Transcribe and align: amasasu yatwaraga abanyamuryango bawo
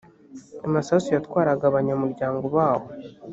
amasasu 0.67 1.07
yatwaraga 1.15 1.63
abanyamuryango 1.67 2.45
bawo 2.55 2.87